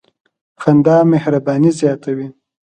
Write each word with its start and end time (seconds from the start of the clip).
•خندا 0.61 0.97
مهرباني 1.13 1.71
زیاتوي. 1.79 2.27